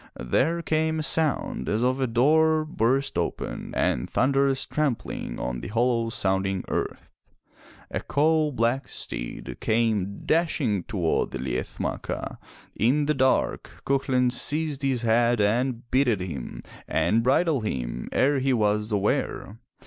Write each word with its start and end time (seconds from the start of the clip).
There 0.19 0.63
came 0.63 0.97
a 0.97 1.03
sound 1.03 1.69
as 1.69 1.83
of 1.83 1.99
a 1.99 2.07
door 2.07 2.65
burst 2.65 3.19
open 3.19 3.71
and 3.75 4.09
thunderous 4.09 4.65
trampling 4.65 5.39
on 5.39 5.61
the 5.61 5.67
hollow 5.67 6.09
sounding 6.09 6.65
earth. 6.69 7.11
A 7.91 7.99
coal 7.99 8.51
black 8.51 8.87
steed 8.87 9.57
came 9.59 10.23
dashing 10.25 10.85
toward 10.85 11.29
the 11.29 11.37
Liath 11.37 11.79
Macha. 11.79 12.39
In 12.79 13.05
the 13.05 13.13
dark, 13.13 13.83
Cuchulain 13.85 14.31
seized 14.31 14.81
his 14.81 15.03
head 15.03 15.39
and 15.39 15.83
bitted 15.91 16.21
him 16.21 16.63
and 16.87 17.21
bridled 17.21 17.67
him 17.67 18.09
ere 18.11 18.39
he 18.39 18.53
was 18.53 18.91
aware. 18.91 19.59